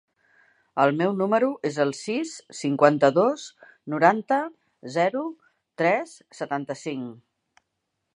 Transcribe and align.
El 0.83 0.93
meu 1.01 1.11
número 1.17 1.49
es 1.69 1.75
el 1.83 1.91
sis, 1.97 2.31
cinquanta-dos, 2.59 3.43
noranta, 3.95 4.39
zero, 4.97 5.23
tres, 5.83 6.17
setanta-cinc. 6.39 7.65